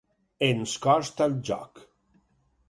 [0.45, 1.85] Ens costa el joc.